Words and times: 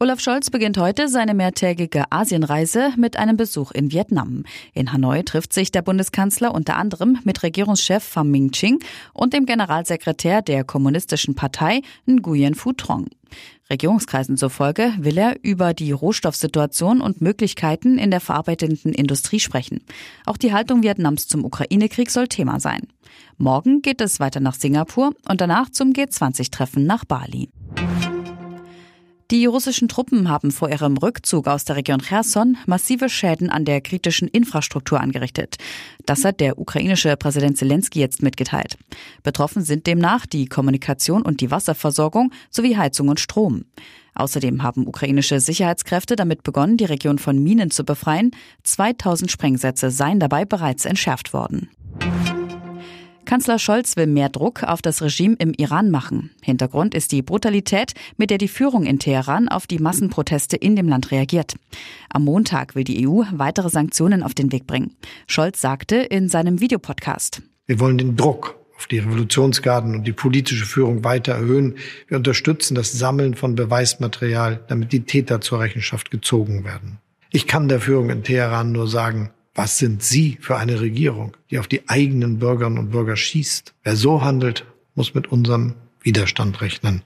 Olaf 0.00 0.20
Scholz 0.20 0.48
beginnt 0.50 0.78
heute 0.78 1.08
seine 1.08 1.34
mehrtägige 1.34 2.04
Asienreise 2.12 2.92
mit 2.96 3.16
einem 3.16 3.36
Besuch 3.36 3.72
in 3.72 3.90
Vietnam. 3.90 4.44
In 4.72 4.92
Hanoi 4.92 5.24
trifft 5.24 5.52
sich 5.52 5.72
der 5.72 5.82
Bundeskanzler 5.82 6.54
unter 6.54 6.76
anderem 6.76 7.18
mit 7.24 7.42
Regierungschef 7.42 8.04
Pham 8.04 8.30
Minh 8.30 8.52
Ching 8.52 8.78
und 9.12 9.32
dem 9.32 9.44
Generalsekretär 9.44 10.40
der 10.40 10.62
Kommunistischen 10.62 11.34
Partei 11.34 11.82
Nguyen 12.06 12.54
Phu 12.54 12.74
Trong. 12.74 13.06
Regierungskreisen 13.68 14.36
zufolge 14.36 14.92
will 14.98 15.18
er 15.18 15.34
über 15.42 15.74
die 15.74 15.90
Rohstoffsituation 15.90 17.00
und 17.00 17.20
Möglichkeiten 17.20 17.98
in 17.98 18.12
der 18.12 18.20
verarbeitenden 18.20 18.94
Industrie 18.94 19.40
sprechen. 19.40 19.80
Auch 20.26 20.36
die 20.36 20.52
Haltung 20.52 20.84
Vietnams 20.84 21.26
zum 21.26 21.44
Ukraine-Krieg 21.44 22.12
soll 22.12 22.28
Thema 22.28 22.60
sein. 22.60 22.86
Morgen 23.36 23.82
geht 23.82 24.00
es 24.00 24.20
weiter 24.20 24.38
nach 24.38 24.54
Singapur 24.54 25.10
und 25.28 25.40
danach 25.40 25.70
zum 25.70 25.90
G20-Treffen 25.90 26.86
nach 26.86 27.04
Bali. 27.04 27.48
Die 29.30 29.44
russischen 29.44 29.88
Truppen 29.88 30.30
haben 30.30 30.50
vor 30.50 30.70
ihrem 30.70 30.96
Rückzug 30.96 31.48
aus 31.48 31.66
der 31.66 31.76
Region 31.76 32.00
Cherson 32.00 32.56
massive 32.64 33.10
Schäden 33.10 33.50
an 33.50 33.66
der 33.66 33.82
kritischen 33.82 34.26
Infrastruktur 34.26 34.98
angerichtet. 34.98 35.56
Das 36.06 36.24
hat 36.24 36.40
der 36.40 36.58
ukrainische 36.58 37.14
Präsident 37.18 37.58
Zelensky 37.58 38.00
jetzt 38.00 38.22
mitgeteilt. 38.22 38.78
Betroffen 39.22 39.62
sind 39.62 39.86
demnach 39.86 40.24
die 40.24 40.46
Kommunikation 40.46 41.20
und 41.20 41.42
die 41.42 41.50
Wasserversorgung 41.50 42.32
sowie 42.48 42.78
Heizung 42.78 43.08
und 43.08 43.20
Strom. 43.20 43.66
Außerdem 44.14 44.62
haben 44.62 44.86
ukrainische 44.86 45.40
Sicherheitskräfte 45.40 46.16
damit 46.16 46.42
begonnen, 46.42 46.78
die 46.78 46.86
Region 46.86 47.18
von 47.18 47.38
Minen 47.38 47.70
zu 47.70 47.84
befreien. 47.84 48.30
2000 48.62 49.30
Sprengsätze 49.30 49.90
seien 49.90 50.20
dabei 50.20 50.46
bereits 50.46 50.86
entschärft 50.86 51.34
worden. 51.34 51.68
Kanzler 53.28 53.58
Scholz 53.58 53.94
will 53.98 54.06
mehr 54.06 54.30
Druck 54.30 54.62
auf 54.62 54.80
das 54.80 55.02
Regime 55.02 55.36
im 55.38 55.52
Iran 55.52 55.90
machen. 55.90 56.30
Hintergrund 56.42 56.94
ist 56.94 57.12
die 57.12 57.20
Brutalität, 57.20 57.92
mit 58.16 58.30
der 58.30 58.38
die 58.38 58.48
Führung 58.48 58.86
in 58.86 58.98
Teheran 58.98 59.48
auf 59.48 59.66
die 59.66 59.80
Massenproteste 59.80 60.56
in 60.56 60.76
dem 60.76 60.88
Land 60.88 61.10
reagiert. 61.10 61.56
Am 62.08 62.24
Montag 62.24 62.74
will 62.74 62.84
die 62.84 63.06
EU 63.06 63.24
weitere 63.32 63.68
Sanktionen 63.68 64.22
auf 64.22 64.32
den 64.32 64.50
Weg 64.50 64.66
bringen. 64.66 64.96
Scholz 65.26 65.60
sagte 65.60 65.96
in 65.96 66.30
seinem 66.30 66.62
Videopodcast. 66.62 67.42
Wir 67.66 67.78
wollen 67.80 67.98
den 67.98 68.16
Druck 68.16 68.56
auf 68.74 68.86
die 68.86 69.00
Revolutionsgarden 69.00 69.94
und 69.94 70.04
die 70.06 70.14
politische 70.14 70.64
Führung 70.64 71.04
weiter 71.04 71.32
erhöhen. 71.32 71.74
Wir 72.06 72.16
unterstützen 72.16 72.76
das 72.76 72.92
Sammeln 72.92 73.34
von 73.34 73.54
Beweismaterial, 73.54 74.64
damit 74.68 74.90
die 74.92 75.04
Täter 75.04 75.42
zur 75.42 75.60
Rechenschaft 75.60 76.10
gezogen 76.10 76.64
werden. 76.64 76.96
Ich 77.30 77.46
kann 77.46 77.68
der 77.68 77.80
Führung 77.80 78.08
in 78.08 78.22
Teheran 78.22 78.72
nur 78.72 78.88
sagen, 78.88 79.32
was 79.58 79.76
sind 79.76 80.04
Sie 80.04 80.38
für 80.40 80.56
eine 80.56 80.80
Regierung, 80.80 81.36
die 81.50 81.58
auf 81.58 81.66
die 81.66 81.88
eigenen 81.88 82.38
Bürgerinnen 82.38 82.78
und 82.78 82.90
Bürger 82.92 83.16
schießt? 83.16 83.74
Wer 83.82 83.96
so 83.96 84.22
handelt, 84.22 84.64
muss 84.94 85.14
mit 85.14 85.32
unserem 85.32 85.74
Widerstand 86.00 86.60
rechnen. 86.60 87.02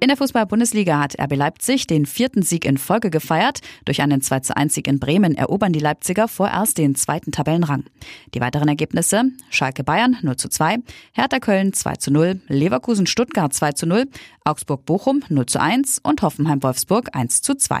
In 0.00 0.08
der 0.08 0.16
Fußball-Bundesliga 0.18 0.98
hat 0.98 1.18
RB 1.18 1.36
Leipzig 1.36 1.86
den 1.86 2.04
vierten 2.04 2.42
Sieg 2.42 2.66
in 2.66 2.76
Folge 2.76 3.08
gefeiert. 3.08 3.60
Durch 3.86 4.02
einen 4.02 4.20
2 4.20 4.40
zu 4.40 4.54
1 4.54 4.74
Sieg 4.74 4.86
in 4.86 4.98
Bremen 4.98 5.34
erobern 5.34 5.72
die 5.72 5.78
Leipziger 5.78 6.28
vorerst 6.28 6.76
den 6.76 6.94
zweiten 6.94 7.32
Tabellenrang. 7.32 7.84
Die 8.34 8.40
weiteren 8.40 8.68
Ergebnisse 8.68 9.22
Schalke 9.48 9.82
Bayern 9.82 10.18
0 10.20 10.36
zu 10.36 10.50
2, 10.50 10.78
Hertha 11.12 11.38
Köln 11.38 11.72
2 11.72 11.96
zu 11.96 12.10
0, 12.10 12.42
Leverkusen 12.48 13.06
Stuttgart 13.06 13.54
2 13.54 13.72
zu 13.72 13.86
0, 13.86 14.04
Augsburg 14.44 14.84
Bochum 14.84 15.22
0 15.30 15.46
zu 15.46 15.58
1 15.58 16.00
und 16.02 16.20
Hoffenheim 16.20 16.62
Wolfsburg 16.62 17.08
1 17.14 17.40
zu 17.40 17.54
2. 17.54 17.80